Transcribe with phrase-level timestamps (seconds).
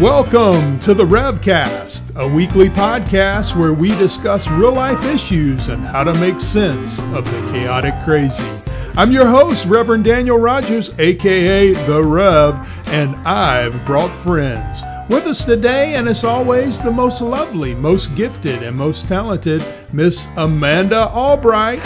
[0.00, 6.04] Welcome to the Revcast, a weekly podcast where we discuss real life issues and how
[6.04, 8.44] to make sense of the chaotic crazy.
[8.96, 12.54] I'm your host, Reverend Daniel Rogers, aka The Rev,
[12.92, 14.82] and I've brought friends.
[15.10, 20.28] With us today, and as always, the most lovely, most gifted, and most talented, Miss
[20.36, 21.84] Amanda Albright.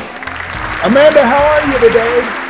[0.85, 2.42] Amanda, how are you today?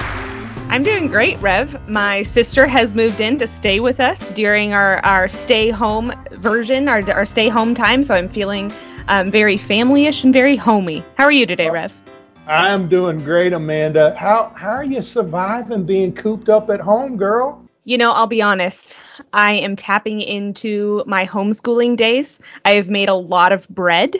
[0.72, 1.86] I'm doing great, Rev.
[1.86, 6.88] My sister has moved in to stay with us during our, our stay home version,
[6.88, 8.72] our, our stay home time, so I'm feeling
[9.08, 11.04] um, very family-ish and very homey.
[11.18, 11.92] How are you today, Rev?
[12.46, 14.16] I'm doing great, Amanda.
[14.16, 17.61] How how are you surviving being cooped up at home, girl?
[17.84, 18.96] You know, I'll be honest.
[19.32, 22.38] I am tapping into my homeschooling days.
[22.64, 24.14] I have made a lot of bread.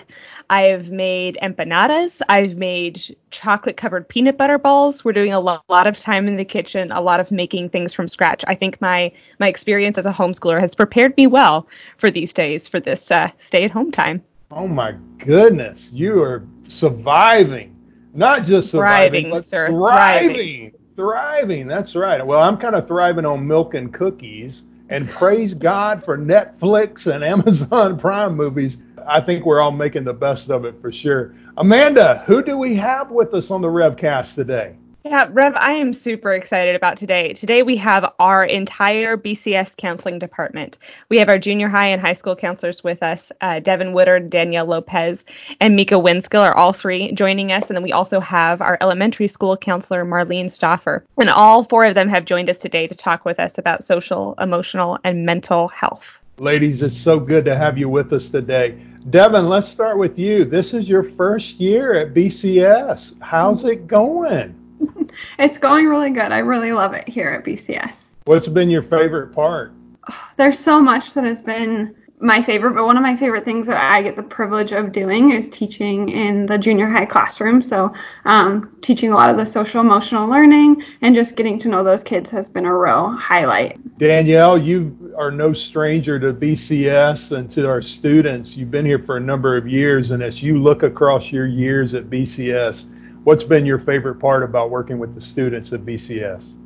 [0.50, 2.20] I have made empanadas.
[2.28, 5.04] I've made chocolate covered peanut butter balls.
[5.04, 7.92] We're doing a lot, lot, of time in the kitchen, a lot of making things
[7.92, 8.44] from scratch.
[8.48, 12.66] I think my my experience as a homeschooler has prepared me well for these days
[12.66, 14.24] for this uh, stay at home time.
[14.50, 17.76] Oh my goodness, you are surviving,
[18.12, 19.68] not just surviving, thriving, but sir.
[19.68, 20.34] thriving.
[20.34, 20.81] thriving.
[20.96, 21.66] Thriving.
[21.66, 22.24] That's right.
[22.24, 24.64] Well, I'm kind of thriving on milk and cookies.
[24.88, 30.12] And praise God for Netflix and Amazon Prime movies I think we're all making the
[30.12, 31.34] best of it for sure.
[31.56, 34.76] Amanda, who do we have with us on the Revcast today?
[35.04, 37.32] Yeah, Rev, I am super excited about today.
[37.32, 40.78] Today we have our entire BCS counseling department.
[41.08, 43.32] We have our junior high and high school counselors with us.
[43.40, 45.24] Uh, Devin Woodard, Danielle Lopez,
[45.60, 47.66] and Mika Winskill are all three joining us.
[47.66, 51.04] And then we also have our elementary school counselor, Marlene Stauffer.
[51.18, 54.36] And all four of them have joined us today to talk with us about social,
[54.38, 56.20] emotional, and mental health.
[56.38, 58.80] Ladies, it's so good to have you with us today.
[59.10, 60.44] Devin, let's start with you.
[60.44, 63.20] This is your first year at BCS.
[63.20, 64.61] How's it going?
[65.38, 66.32] it's going really good.
[66.32, 68.16] I really love it here at BCS.
[68.24, 69.72] What's been your favorite part?
[70.36, 73.76] There's so much that has been my favorite, but one of my favorite things that
[73.76, 77.60] I get the privilege of doing is teaching in the junior high classroom.
[77.60, 77.92] So,
[78.24, 82.04] um, teaching a lot of the social emotional learning and just getting to know those
[82.04, 83.98] kids has been a real highlight.
[83.98, 88.56] Danielle, you are no stranger to BCS and to our students.
[88.56, 91.92] You've been here for a number of years, and as you look across your years
[91.92, 92.84] at BCS,
[93.24, 96.56] what's been your favorite part about working with the students at BCS?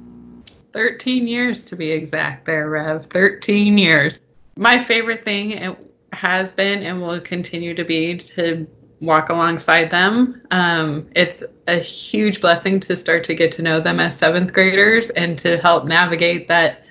[0.73, 3.07] 13 years to be exact, there, Rev.
[3.07, 4.21] 13 years
[4.57, 5.77] my favorite thing
[6.13, 8.67] has been and will continue to be to
[9.03, 10.43] walk alongside them.
[10.51, 15.11] Um, it's a huge blessing to start to get to know them as seventh graders
[15.11, 16.83] and to help navigate that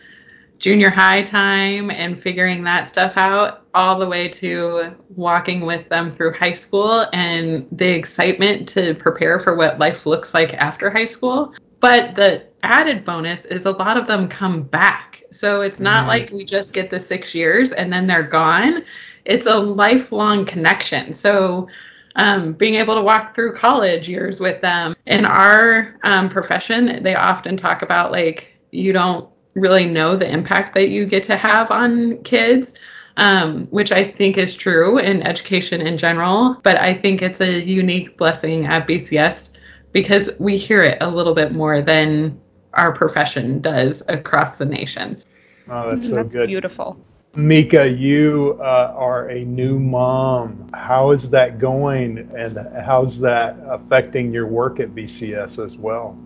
[0.60, 6.10] junior high time and figuring that stuff out all the way to walking with them
[6.10, 11.06] through high school and the excitement to prepare for what life looks like after high
[11.06, 11.54] school.
[11.80, 16.10] But the added bonus is a lot of them come back so it's not mm-hmm.
[16.10, 18.84] like we just get the six years and then they're gone.
[19.26, 21.14] It's a lifelong connection.
[21.14, 21.68] So
[22.16, 24.96] um, being able to walk through college years with them.
[25.06, 30.74] In our um, profession, they often talk about like you don't really know the impact
[30.76, 32.74] that you get to have on kids.
[33.18, 37.64] Um, which I think is true in education in general, but I think it's a
[37.64, 39.52] unique blessing at BCS
[39.94, 42.42] because we hear it a little bit more than
[42.74, 45.26] our profession does across the nations.
[45.70, 46.48] Oh, that's so that's good.
[46.48, 47.00] Beautiful.
[47.36, 50.70] Mika, you uh, are a new mom.
[50.74, 56.18] How is that going, and how's that affecting your work at BCS as well?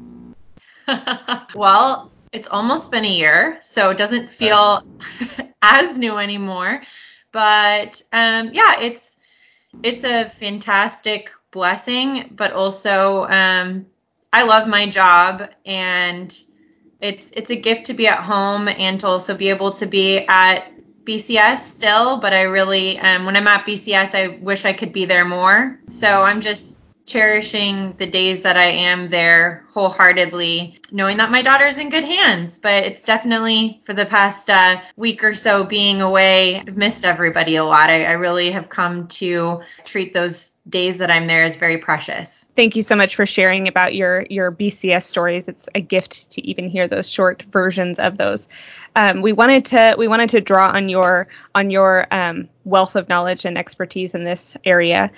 [1.55, 4.83] well, it's almost been a year, so it doesn't feel
[5.61, 6.81] as new anymore.
[7.31, 9.17] But um, yeah, it's
[9.83, 13.85] it's a fantastic blessing, but also um,
[14.31, 16.31] I love my job and
[16.99, 20.19] it's it's a gift to be at home and to also be able to be
[20.19, 20.71] at
[21.03, 25.05] BCS still, but I really um, when I'm at BCS, I wish I could be
[25.05, 25.79] there more.
[25.87, 26.78] So I'm just
[27.09, 32.59] cherishing the days that I am there wholeheartedly, knowing that my daughter's in good hands.
[32.59, 37.55] But it's definitely for the past uh, week or so being away, I've missed everybody
[37.55, 37.89] a lot.
[37.89, 42.45] I, I really have come to treat those days that I'm there as very precious.
[42.55, 45.47] Thank you so much for sharing about your your BCS stories.
[45.47, 48.47] It's a gift to even hear those short versions of those.
[48.95, 53.09] Um, we wanted to we wanted to draw on your on your um, wealth of
[53.09, 55.11] knowledge and expertise in this area.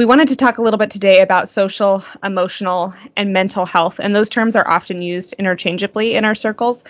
[0.00, 4.16] We wanted to talk a little bit today about social, emotional, and mental health, and
[4.16, 6.84] those terms are often used interchangeably in our circles.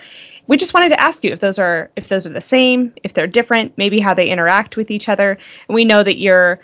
[0.47, 3.13] We just wanted to ask you if those are if those are the same, if
[3.13, 5.37] they're different, maybe how they interact with each other.
[5.67, 6.61] And we know that you're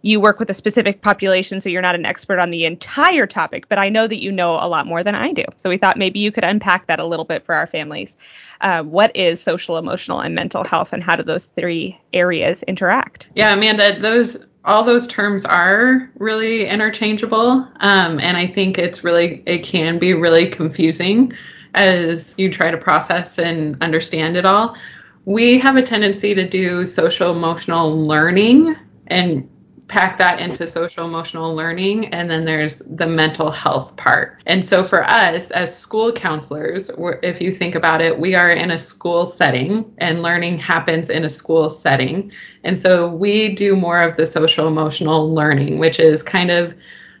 [0.00, 3.68] you work with a specific population, so you're not an expert on the entire topic,
[3.68, 5.44] but I know that you know a lot more than I do.
[5.58, 8.16] So we thought maybe you could unpack that a little bit for our families.
[8.62, 13.28] Uh, what is social, emotional, and mental health, and how do those three areas interact?
[13.34, 19.42] Yeah, Amanda, those all those terms are really interchangeable, um, and I think it's really
[19.46, 21.32] it can be really confusing
[21.74, 24.76] as you try to process and understand it all.
[25.24, 28.76] We have a tendency to do social emotional learning
[29.06, 29.49] and
[29.90, 34.40] pack that into social emotional learning and then there's the mental health part.
[34.46, 36.90] And so for us as school counselors
[37.22, 41.24] if you think about it we are in a school setting and learning happens in
[41.24, 42.32] a school setting.
[42.62, 46.74] And so we do more of the social emotional learning which is kind of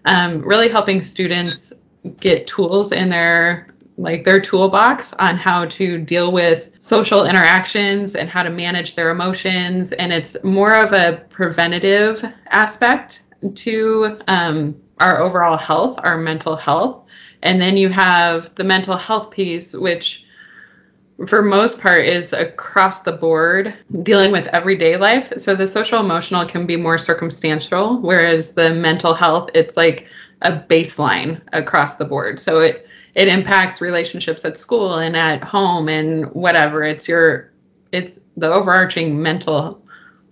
[0.04, 1.72] um, really helping students
[2.20, 3.66] get tools in their
[4.00, 9.10] like their toolbox on how to deal with social interactions and how to manage their
[9.10, 9.92] emotions.
[9.92, 13.22] And it's more of a preventative aspect
[13.56, 17.04] to um, our overall health, our mental health.
[17.42, 20.24] And then you have the mental health piece, which
[21.26, 25.32] for most part is across the board dealing with everyday life.
[25.36, 30.06] So the social emotional can be more circumstantial, whereas the mental health, it's like
[30.40, 32.40] a baseline across the board.
[32.40, 36.82] So it it impacts relationships at school and at home and whatever.
[36.82, 37.52] It's your
[37.92, 39.82] it's the overarching mental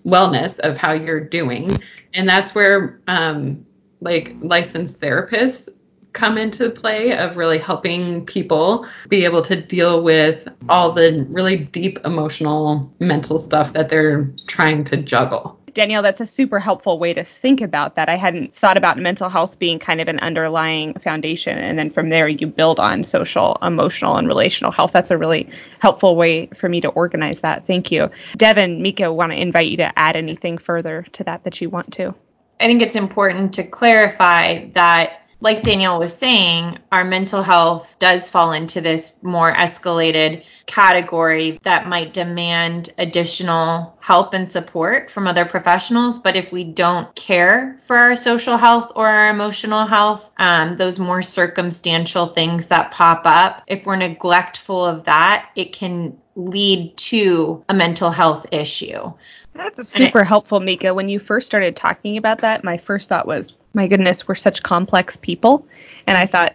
[0.05, 1.83] wellness of how you're doing,
[2.15, 3.67] and that's where um,
[4.01, 5.69] like licensed therapists
[6.13, 11.57] come into play of really helping people be able to deal with all the really
[11.57, 15.58] deep emotional mental stuff that they're trying to juggle.
[15.75, 18.09] Danielle, that's a super helpful way to think about that.
[18.09, 21.59] I hadn't thought about mental health being kind of an underlying foundation.
[21.59, 24.93] And then from there, you build on social, emotional, and relational health.
[24.93, 25.51] That's a really
[25.81, 27.67] helpful way for me to organize that.
[27.67, 28.11] Thank you.
[28.37, 31.93] Devin, Mika, want to invite you to add anything further to that that you want
[31.95, 32.15] to.
[32.61, 38.29] I think it's important to clarify that like Danielle was saying, our mental health does
[38.29, 45.45] fall into this more escalated category that might demand additional help and support from other
[45.45, 46.21] professionals.
[46.21, 51.01] But if we don't care for our social health or our emotional health, um, those
[51.01, 57.65] more circumstantial things that pop up, if we're neglectful of that, it can lead to
[57.69, 59.13] a mental health issue.
[59.55, 60.95] That's super helpful, Mika.
[60.95, 64.63] When you first started talking about that, my first thought was, my goodness, we're such
[64.63, 65.67] complex people.
[66.07, 66.55] And I thought,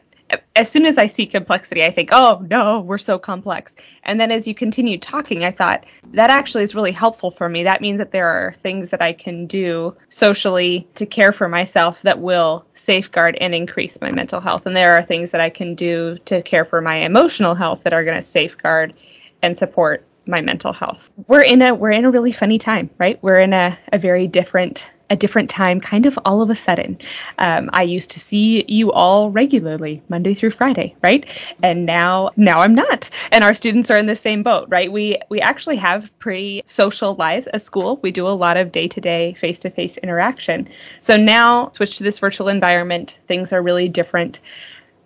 [0.56, 3.74] as soon as I see complexity, I think, oh no, we're so complex.
[4.04, 7.64] And then as you continue talking, I thought that actually is really helpful for me.
[7.64, 12.02] That means that there are things that I can do socially to care for myself
[12.04, 14.66] that will safeguard and increase my mental health.
[14.66, 17.94] And there are things that I can do to care for my emotional health that
[17.94, 18.94] are going to safeguard
[19.42, 21.12] and support my mental health.
[21.28, 23.22] We're in a we're in a really funny time, right?
[23.22, 26.98] We're in a, a very different a different time, kind of all of a sudden.
[27.38, 31.24] Um, I used to see you all regularly, Monday through Friday, right?
[31.62, 33.10] And now now I'm not.
[33.32, 34.92] And our students are in the same boat, right?
[34.92, 38.00] We we actually have pretty social lives at school.
[38.02, 40.68] We do a lot of day-to-day, face-to-face interaction.
[41.02, 44.42] So now switch to this virtual environment, things are really different.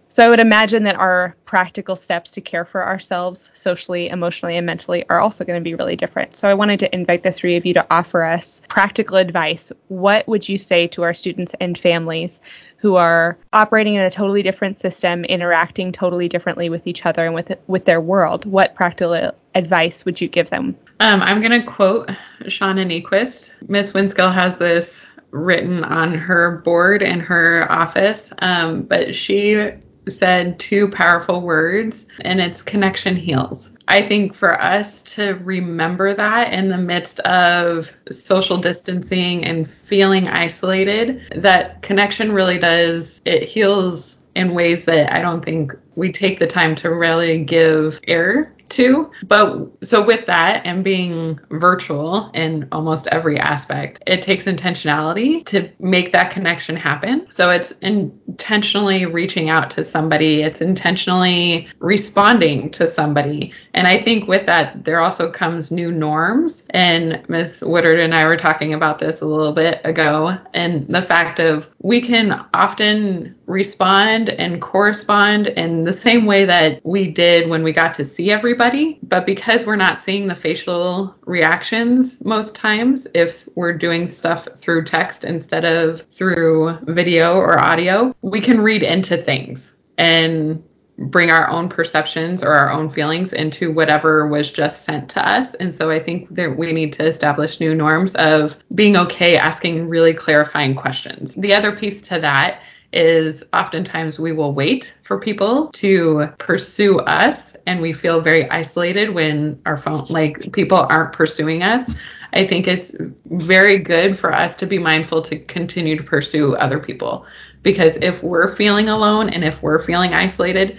[0.10, 4.66] So I would imagine that our practical steps to care for ourselves socially, emotionally, and
[4.66, 6.36] mentally are also going to be really different.
[6.36, 9.72] So I wanted to invite the three of you to offer us practical advice.
[9.90, 12.40] What would you say to our students and families
[12.78, 17.36] who are operating in a totally different system, interacting totally differently with each other and
[17.36, 18.46] with with their world?
[18.46, 20.78] What practical advice would you give them?
[21.00, 22.08] Um, I'm going to quote
[22.44, 23.52] Shauna Niequist.
[23.68, 29.74] Miss Winskill has this written on her board in her office, um, but she
[30.12, 33.76] said two powerful words, and it's connection heals.
[33.88, 40.28] I think for us to remember that in the midst of social distancing and feeling
[40.28, 46.38] isolated, that connection really does, it heals in ways that I don't think we take
[46.38, 49.12] the time to really give air too.
[49.24, 55.70] But so with that and being virtual in almost every aspect, it takes intentionality to
[55.80, 57.30] make that connection happen.
[57.30, 63.54] So it's intentionally reaching out to somebody, it's intentionally responding to somebody.
[63.74, 66.64] And I think with that, there also comes new norms.
[66.70, 71.02] And Miss Woodard and I were talking about this a little bit ago, and the
[71.02, 77.50] fact of we can often respond and correspond in the same way that we did
[77.50, 78.98] when we got to see everybody.
[79.04, 84.86] But because we're not seeing the facial reactions most times, if we're doing stuff through
[84.86, 89.76] text instead of through video or audio, we can read into things.
[89.98, 90.64] And
[90.98, 95.54] bring our own perceptions or our own feelings into whatever was just sent to us.
[95.54, 99.88] And so I think that we need to establish new norms of being okay asking
[99.90, 101.36] really clarifying questions.
[101.36, 107.47] The other piece to that is oftentimes we will wait for people to pursue us
[107.68, 111.92] and we feel very isolated when our phone like people aren't pursuing us.
[112.34, 112.96] I think it's
[113.26, 117.26] very good for us to be mindful to continue to pursue other people
[117.64, 120.78] because if we're feeling alone and if we're feeling isolated,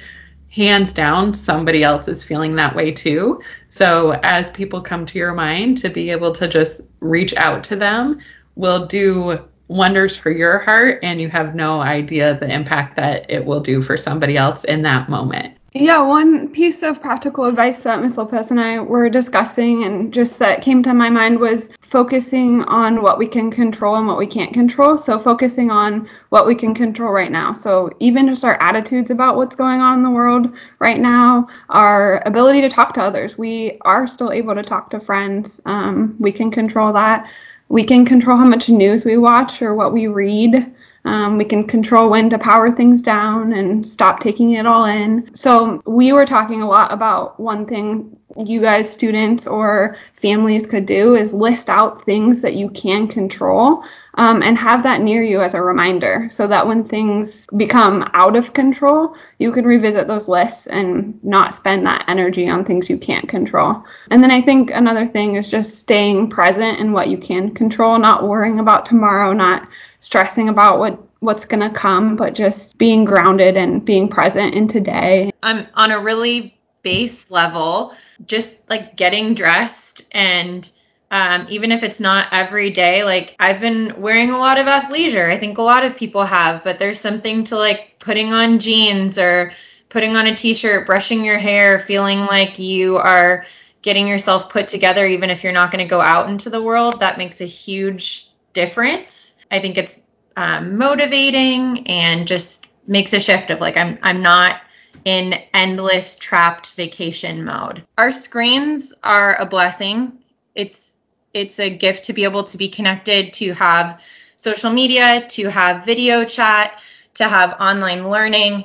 [0.50, 3.42] hands down somebody else is feeling that way too.
[3.68, 7.76] So as people come to your mind to be able to just reach out to
[7.76, 8.20] them
[8.56, 13.44] will do wonders for your heart and you have no idea the impact that it
[13.44, 15.57] will do for somebody else in that moment.
[15.74, 18.16] Yeah, one piece of practical advice that Ms.
[18.16, 23.02] Lopez and I were discussing and just that came to my mind was focusing on
[23.02, 24.96] what we can control and what we can't control.
[24.96, 27.52] So, focusing on what we can control right now.
[27.52, 32.22] So, even just our attitudes about what's going on in the world right now, our
[32.24, 33.36] ability to talk to others.
[33.36, 37.28] We are still able to talk to friends, um, we can control that.
[37.68, 40.74] We can control how much news we watch or what we read.
[41.04, 45.34] Um, we can control when to power things down and stop taking it all in.
[45.34, 50.86] So, we were talking a lot about one thing you guys, students or families, could
[50.86, 53.82] do is list out things that you can control
[54.18, 58.34] um, and have that near you as a reminder so that when things become out
[58.34, 62.98] of control, you can revisit those lists and not spend that energy on things you
[62.98, 63.84] can't control.
[64.10, 67.96] And then I think another thing is just staying present in what you can control,
[67.96, 69.68] not worrying about tomorrow, not
[70.00, 74.68] stressing about what what's going to come, but just being grounded and being present in
[74.68, 75.32] today.
[75.42, 77.92] I'm on a really base level,
[78.24, 80.70] just like getting dressed and
[81.10, 85.30] um, even if it's not every day, like I've been wearing a lot of athleisure.
[85.30, 89.18] I think a lot of people have, but there's something to like putting on jeans
[89.18, 89.52] or
[89.88, 93.46] putting on a t shirt, brushing your hair, feeling like you are
[93.80, 97.00] getting yourself put together, even if you're not going to go out into the world.
[97.00, 99.44] That makes a huge difference.
[99.50, 104.60] I think it's um, motivating and just makes a shift of like I'm I'm not
[105.04, 107.84] in endless trapped vacation mode.
[107.96, 110.18] Our screens are a blessing.
[110.54, 110.97] It's
[111.32, 114.02] it's a gift to be able to be connected, to have
[114.36, 116.82] social media, to have video chat,
[117.14, 118.64] to have online learning.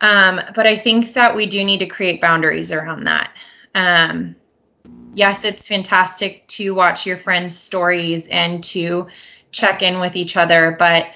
[0.00, 3.32] Um, but I think that we do need to create boundaries around that.
[3.74, 4.36] Um,
[5.12, 9.08] yes, it's fantastic to watch your friends' stories and to
[9.50, 10.76] check in with each other.
[10.78, 11.06] But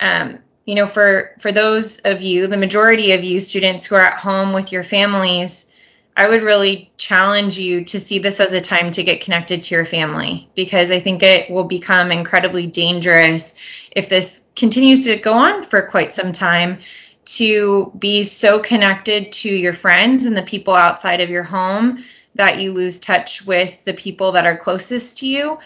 [0.00, 4.00] um, you know, for for those of you, the majority of you students who are
[4.00, 5.73] at home with your families,
[6.16, 9.74] I would really challenge you to see this as a time to get connected to
[9.74, 13.58] your family because I think it will become incredibly dangerous
[13.90, 16.78] if this continues to go on for quite some time
[17.24, 21.98] to be so connected to your friends and the people outside of your home
[22.36, 25.58] that you lose touch with the people that are closest to you.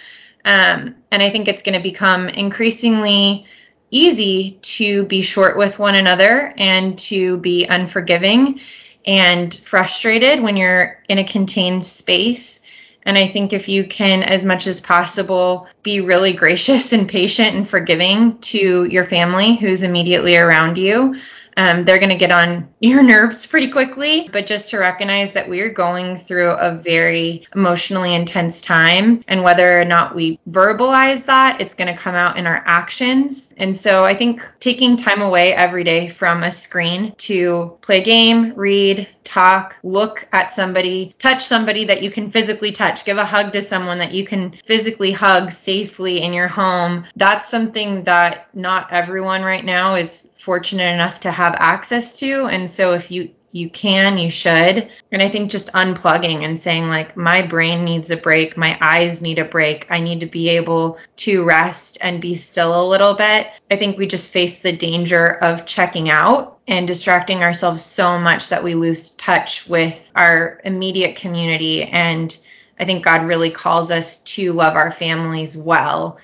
[0.45, 3.45] Um, and I think it's going to become increasingly
[3.91, 8.61] easy to be short with one another and to be unforgiving
[9.09, 12.71] and frustrated when you're in a contained space.
[13.05, 17.57] And I think if you can, as much as possible, be really gracious and patient
[17.57, 21.17] and forgiving to your family who's immediately around you,
[21.59, 24.29] um, they're going to get on your nerves pretty quickly.
[24.33, 29.81] But just to recognize that we're going through a very emotionally intense time, and whether
[29.81, 33.53] or not we verbalize that, it's going to come out in our actions.
[33.57, 38.05] And so I think taking time away every day from a screen to play a
[38.05, 43.25] game, read, talk, look at somebody, touch somebody that you can physically touch, give a
[43.25, 47.05] hug to someone that you can physically hug safely in your home.
[47.17, 52.47] That's something that not everyone right now is fortunate enough to have access to.
[52.47, 54.91] And so if you you can, you should.
[55.13, 59.21] And I think just unplugging and saying, like, my brain needs a break, my eyes
[59.21, 63.15] need a break, I need to be able to rest and be still a little
[63.15, 63.49] bit.
[63.71, 68.51] I think we just face the danger of checking out and distracting ourselves so much
[68.51, 71.85] that we lose touch with our immediate community.
[71.85, 72.39] And
[72.79, 76.19] I think God really calls us to love our families well.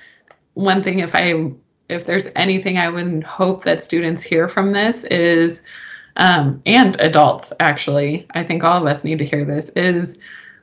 [0.54, 1.52] One thing, if I
[1.88, 5.62] if there's anything I would hope that students hear from this is,
[6.16, 10.18] um, and adults actually, I think all of us need to hear this, is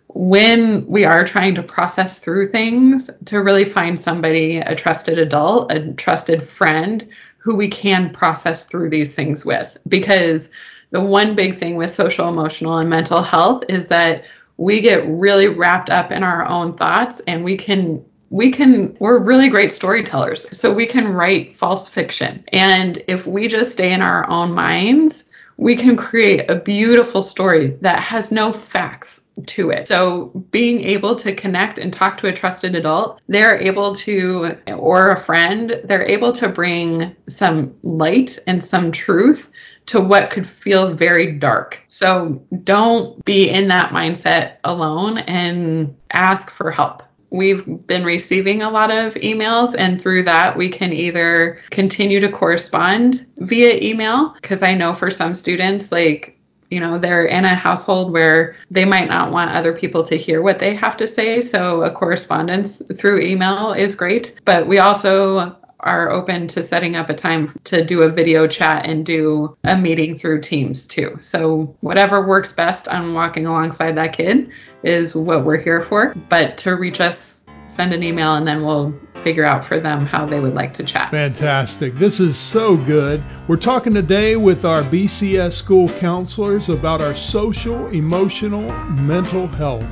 [0.08, 5.72] when we are trying to process through things, to really find somebody, a trusted adult,
[5.72, 9.78] a trusted friend who we can process through these things with.
[9.88, 10.52] Because
[10.92, 14.26] the one big thing with social, emotional, and mental health is that
[14.58, 19.20] we get really wrapped up in our own thoughts and we can we can we're
[19.20, 24.02] really great storytellers so we can write false fiction and if we just stay in
[24.02, 25.26] our own minds
[25.62, 29.88] we can create a beautiful story that has no facts to it.
[29.88, 35.12] So being able to connect and talk to a trusted adult, they're able to, or
[35.12, 39.52] a friend, they're able to bring some light and some truth
[39.88, 41.80] to what could feel very dark.
[41.90, 47.04] So don't be in that mindset alone and ask for help.
[47.32, 52.30] We've been receiving a lot of emails, and through that, we can either continue to
[52.30, 56.38] correspond via email, because I know for some students, like
[56.70, 60.42] you know they're in a household where they might not want other people to hear
[60.42, 64.36] what they have to say so a correspondence through email is great.
[64.46, 68.86] But we also are open to setting up a time to do a video chat
[68.86, 71.18] and do a meeting through Teams too.
[71.20, 74.50] So, whatever works best on walking alongside that kid
[74.84, 76.16] is what we're here for.
[76.30, 80.26] But to reach us, send an email and then we'll figure out for them how
[80.26, 81.12] they would like to chat.
[81.12, 81.96] Fantastic.
[81.96, 83.24] This is so good.
[83.48, 89.88] We're talking today with our BCS school counselors about our social, emotional, mental health.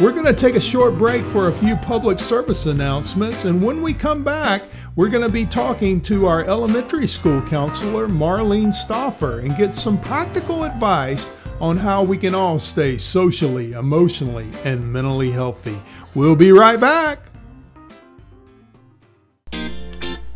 [0.00, 3.82] We're going to take a short break for a few public service announcements, and when
[3.82, 4.62] we come back,
[4.96, 10.00] we're going to be talking to our elementary school counselor, Marlene Stauffer, and get some
[10.00, 11.28] practical advice
[11.60, 15.78] on how we can all stay socially, emotionally, and mentally healthy.
[16.14, 17.20] We'll be right back.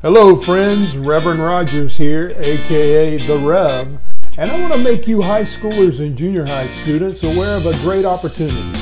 [0.03, 0.97] Hello, friends.
[0.97, 3.99] Reverend Rogers here, aka The Rev,
[4.37, 7.73] and I want to make you high schoolers and junior high students aware of a
[7.79, 8.79] great opportunity.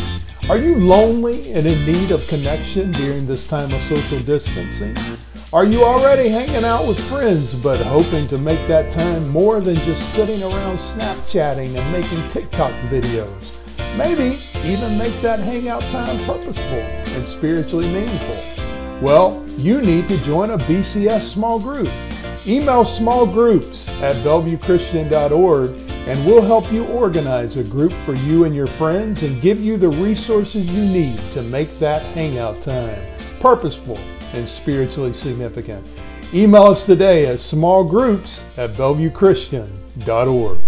[0.51, 4.97] Are you lonely and in need of connection during this time of social distancing?
[5.55, 9.75] Are you already hanging out with friends but hoping to make that time more than
[9.75, 13.61] just sitting around Snapchatting and making TikTok videos?
[13.95, 14.35] Maybe
[14.67, 18.65] even make that hangout time purposeful and spiritually meaningful.
[19.03, 21.91] Well, you need to join a BCS small group.
[22.47, 28.55] Email small groups at bellevuechristian.org and we'll help you organize a group for you and
[28.55, 33.07] your friends and give you the resources you need to make that hangout time
[33.39, 33.99] purposeful
[34.33, 35.87] and spiritually significant.
[36.35, 40.59] Email us today at smallgroups at bellevuechristian.org.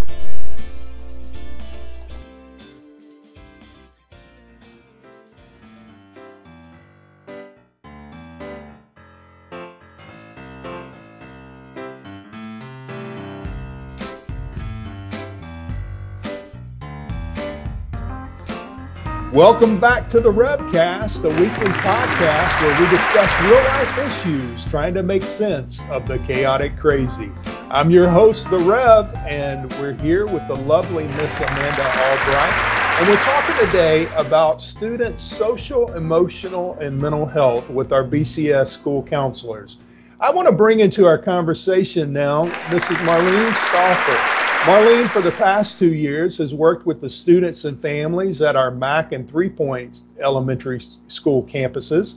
[19.34, 24.94] Welcome back to the Revcast, the weekly podcast where we discuss real life issues trying
[24.94, 27.32] to make sense of the chaotic crazy.
[27.68, 32.54] I'm your host, The Rev, and we're here with the lovely Miss Amanda Albright.
[32.96, 39.02] And we're talking today about students' social, emotional, and mental health with our BCS school
[39.02, 39.78] counselors.
[40.20, 42.98] I want to bring into our conversation now Mrs.
[42.98, 44.33] Marlene Stauffer.
[44.64, 48.70] Marlene, for the past two years, has worked with the students and families at our
[48.70, 52.14] Mac and Three Points elementary school campuses.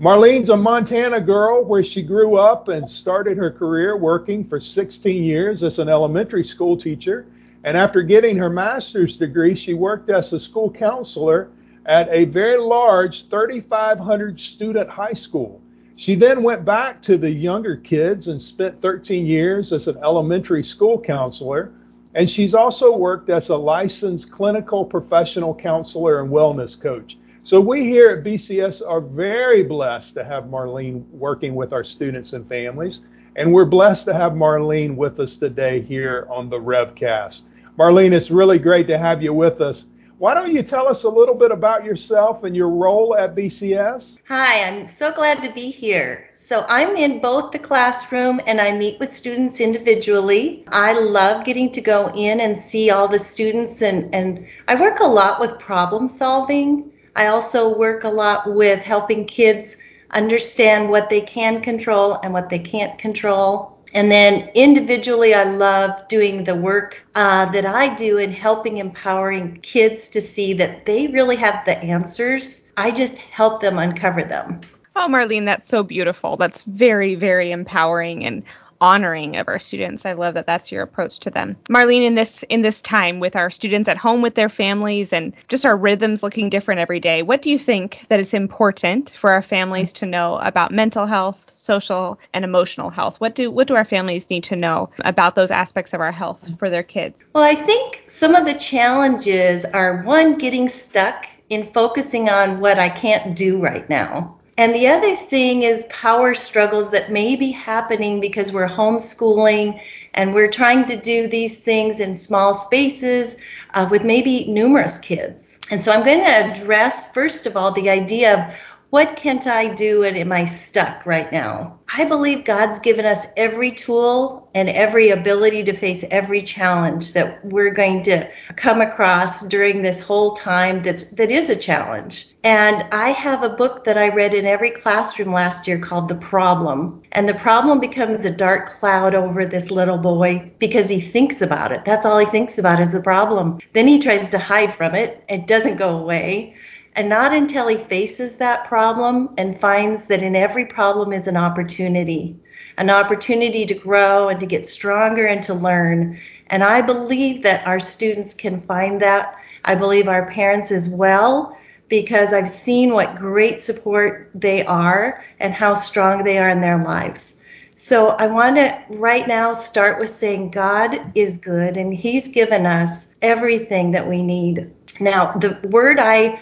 [0.00, 5.22] Marlene's a Montana girl where she grew up and started her career working for 16
[5.22, 7.26] years as an elementary school teacher.
[7.62, 11.48] And after getting her master's degree, she worked as a school counselor
[11.86, 15.62] at a very large 3,500 student high school.
[15.94, 20.64] She then went back to the younger kids and spent 13 years as an elementary
[20.64, 21.70] school counselor
[22.14, 27.18] and she's also worked as a licensed clinical professional counselor and wellness coach.
[27.42, 32.32] So we here at BCS are very blessed to have Marlene working with our students
[32.32, 33.00] and families.
[33.36, 37.42] And we're blessed to have Marlene with us today here on the Revcast.
[37.76, 39.86] Marlene, it's really great to have you with us.
[40.24, 44.20] Why don't you tell us a little bit about yourself and your role at BCS?
[44.26, 46.30] Hi, I'm so glad to be here.
[46.32, 50.64] So I'm in both the classroom and I meet with students individually.
[50.68, 55.00] I love getting to go in and see all the students and, and I work
[55.00, 56.90] a lot with problem solving.
[57.14, 59.76] I also work a lot with helping kids
[60.10, 63.73] understand what they can control and what they can't control.
[63.94, 69.60] And then individually, I love doing the work uh, that I do in helping empowering
[69.62, 72.72] kids to see that they really have the answers.
[72.76, 74.60] I just help them uncover them.
[74.96, 76.36] Oh, Marlene, that's so beautiful.
[76.36, 78.42] That's very, very empowering and
[78.84, 80.04] honoring of our students.
[80.04, 81.56] I love that that's your approach to them.
[81.70, 85.32] Marlene, in this in this time with our students at home with their families and
[85.48, 89.30] just our rhythms looking different every day, what do you think that is important for
[89.30, 93.18] our families to know about mental health, social and emotional health?
[93.22, 96.50] What do what do our families need to know about those aspects of our health
[96.58, 97.24] for their kids?
[97.32, 102.78] Well, I think some of the challenges are one getting stuck in focusing on what
[102.78, 107.50] I can't do right now And the other thing is power struggles that may be
[107.50, 109.80] happening because we're homeschooling
[110.14, 113.36] and we're trying to do these things in small spaces
[113.72, 115.58] uh, with maybe numerous kids.
[115.70, 118.54] And so I'm going to address, first of all, the idea of
[118.90, 121.80] what can't I do and am I stuck right now?
[121.96, 127.44] I believe God's given us every tool and every ability to face every challenge that
[127.44, 132.28] we're going to come across during this whole time that's that is a challenge.
[132.44, 136.14] And I have a book that I read in every classroom last year called The
[136.14, 137.02] Problem.
[137.12, 141.72] And the problem becomes a dark cloud over this little boy because he thinks about
[141.72, 141.84] it.
[141.84, 143.58] That's all he thinks about is the problem.
[143.72, 145.24] Then he tries to hide from it.
[145.28, 146.54] It doesn't go away.
[146.96, 151.36] And not until he faces that problem and finds that in every problem is an
[151.36, 152.36] opportunity,
[152.78, 156.18] an opportunity to grow and to get stronger and to learn.
[156.46, 159.36] And I believe that our students can find that.
[159.64, 165.52] I believe our parents as well, because I've seen what great support they are and
[165.52, 167.36] how strong they are in their lives.
[167.76, 172.66] So I want to right now start with saying God is good and He's given
[172.66, 174.70] us everything that we need.
[175.00, 176.40] Now, the word I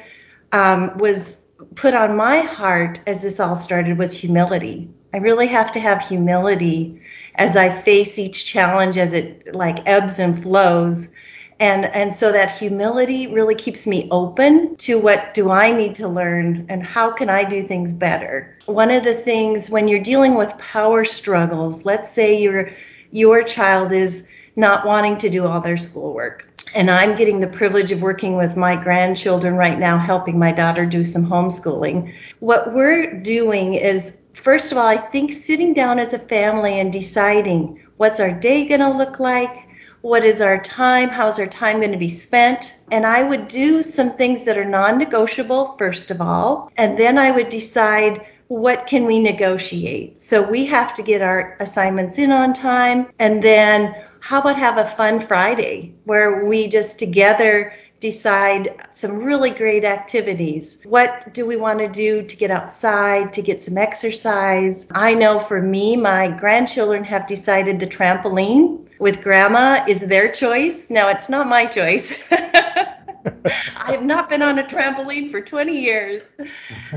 [0.52, 1.40] um, was
[1.74, 4.90] put on my heart as this all started was humility.
[5.14, 7.00] I really have to have humility
[7.34, 11.08] as I face each challenge as it like ebbs and flows.
[11.60, 16.08] And, and so that humility really keeps me open to what do I need to
[16.08, 18.56] learn and how can I do things better.
[18.66, 22.70] One of the things when you're dealing with power struggles, let's say your
[23.10, 27.92] your child is not wanting to do all their schoolwork and I'm getting the privilege
[27.92, 32.14] of working with my grandchildren right now, helping my daughter do some homeschooling.
[32.40, 36.92] What we're doing is, first of all, I think sitting down as a family and
[36.92, 39.68] deciding what's our day going to look like,
[40.00, 42.74] what is our time, how's our time going to be spent.
[42.90, 47.18] And I would do some things that are non negotiable, first of all, and then
[47.18, 50.18] I would decide what can we negotiate.
[50.18, 54.78] So we have to get our assignments in on time, and then how about have
[54.78, 60.78] a fun Friday where we just together decide some really great activities.
[60.84, 64.86] What do we want to do to get outside, to get some exercise?
[64.92, 70.88] I know for me, my grandchildren have decided the trampoline with grandma is their choice.
[70.88, 72.16] Now, it's not my choice.
[73.44, 76.22] I have not been on a trampoline for 20 years.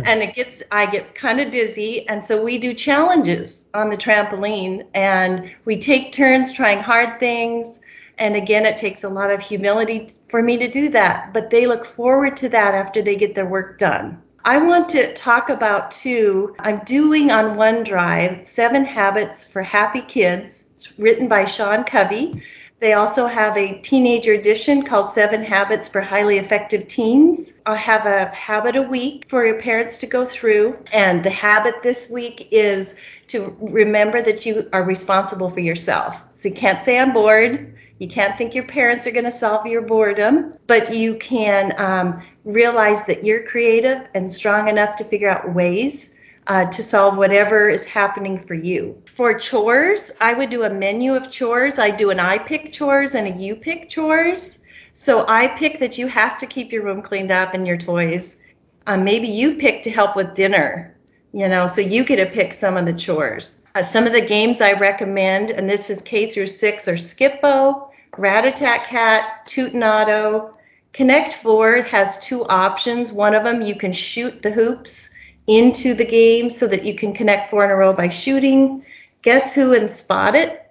[0.05, 2.07] And it gets I get kind of dizzy.
[2.09, 7.79] And so we do challenges on the trampoline and we take turns trying hard things.
[8.17, 11.65] And again it takes a lot of humility for me to do that but they
[11.65, 14.21] look forward to that after they get their work done.
[14.43, 20.65] I want to talk about too I'm doing on OneDrive 7 habits for happy kids.
[20.71, 22.41] It's written by Sean Covey
[22.79, 27.53] they also have a teenager edition called Seven Habits for Highly Effective Teens.
[27.65, 30.77] I have a habit a week for your parents to go through.
[30.91, 32.95] And the habit this week is
[33.27, 36.27] to remember that you are responsible for yourself.
[36.31, 37.75] So you can't say I'm bored.
[37.99, 42.21] You can't think your parents are going to solve your boredom, but you can um,
[42.43, 46.14] realize that you're creative and strong enough to figure out ways
[46.47, 49.01] uh, to solve whatever is happening for you.
[49.05, 51.79] For chores, I would do a menu of chores.
[51.79, 54.63] I do an I pick chores and a you pick chores.
[54.93, 58.41] So I pick that you have to keep your room cleaned up and your toys.
[58.87, 60.95] Uh, maybe you pick to help with dinner,
[61.33, 63.63] you know, so you get to pick some of the chores.
[63.73, 67.91] Uh, some of the games I recommend, and this is K through six, are Skip-Bo,
[68.17, 70.53] Rat-a-tat-cat, Tutanado.
[70.93, 73.11] Connect Four has two options.
[73.11, 75.09] One of them you can shoot the hoops
[75.47, 78.85] into the game so that you can connect four in a row by shooting.
[79.21, 80.65] Guess Who and Spot It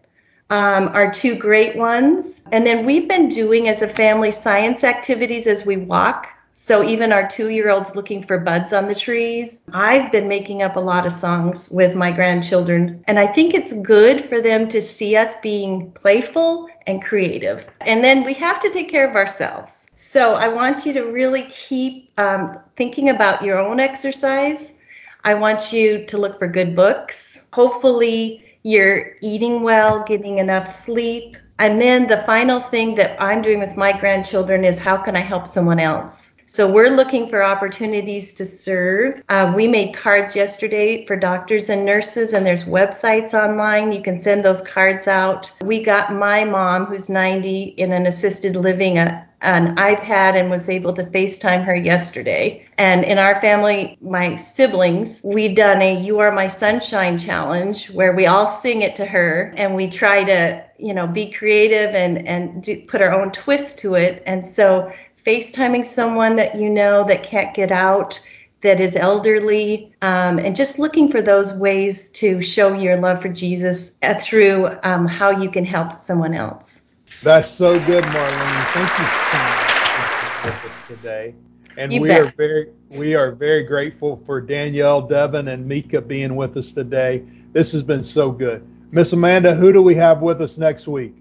[0.51, 2.43] um, are two great ones.
[2.53, 6.29] And then we've been doing as a family science activities as we walk.
[6.53, 9.65] So even our two year olds looking for buds on the trees.
[9.73, 13.03] I've been making up a lot of songs with my grandchildren.
[13.09, 17.67] And I think it's good for them to see us being playful and creative.
[17.81, 19.84] And then we have to take care of ourselves.
[20.15, 24.79] So I want you to really keep um, thinking about your own exercise.
[25.25, 27.43] I want you to look for good books.
[27.53, 31.37] Hopefully, you're eating well, getting enough sleep.
[31.59, 35.21] And then the final thing that I'm doing with my grandchildren is how can I
[35.21, 36.33] help someone else?
[36.55, 39.21] So we're looking for opportunities to serve.
[39.29, 43.91] Uh, we made cards yesterday for doctors and nurses, and there's websites online.
[43.91, 45.53] You can send those cards out.
[45.65, 50.69] We got my mom, who's 90, in an assisted living, a, an iPad and was
[50.69, 52.65] able to FaceTime her yesterday.
[52.79, 58.15] And in our family, my siblings, we've done a You Are My Sunshine challenge where
[58.15, 62.29] we all sing it to her and we try to, you know, be creative and,
[62.29, 64.23] and do, put our own twist to it.
[64.25, 64.93] And so
[65.25, 68.21] FaceTiming someone that you know that can't get out,
[68.61, 73.29] that is elderly, um, and just looking for those ways to show your love for
[73.29, 76.81] Jesus uh, through um, how you can help someone else.
[77.23, 78.71] That's so good, Marlene.
[78.73, 81.35] Thank you so much for being with us today.
[81.77, 82.21] And You we bet.
[82.21, 87.25] are very we are very grateful for Danielle, Devin, and Mika being with us today.
[87.53, 88.67] This has been so good.
[88.93, 91.15] Miss Amanda, who do we have with us next week?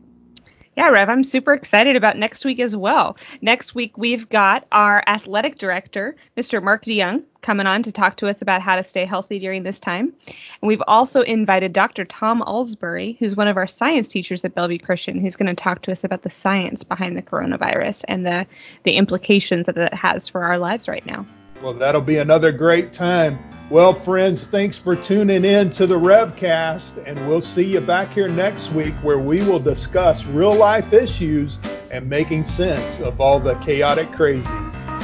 [0.76, 3.16] Yeah, Rev, I'm super excited about next week as well.
[3.42, 6.64] Next week, we've got our athletic director, Mr.
[6.64, 9.80] Mark DeYoung, coming on to talk to us about how to stay healthy during this
[9.80, 10.12] time.
[10.26, 12.06] And we've also invited Dr.
[12.06, 15.84] Tom Alsbury, who's one of our science teachers at Bellevue Christian, who's going to talk
[15.84, 18.48] to us about the science behind the coronavirus and the,
[18.82, 21.24] the implications that it has for our lives right now.
[21.62, 23.40] Well, that'll be another great time.
[23.70, 28.28] Well, friends, thanks for tuning in to the Revcast, and we'll see you back here
[28.28, 33.56] next week where we will discuss real life issues and making sense of all the
[33.56, 34.48] chaotic crazy.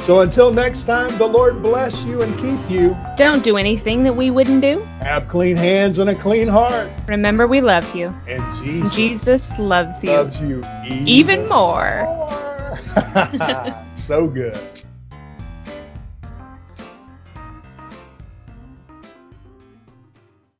[0.04, 2.98] So until next time, the Lord bless you and keep you.
[3.16, 4.80] Don't do anything that we wouldn't do.
[5.02, 6.90] Have clean hands and a clean heart.
[7.08, 8.08] Remember, we love you.
[8.28, 12.04] And Jesus, Jesus loves you loves you even more.
[12.06, 13.86] more.
[13.96, 14.58] so good.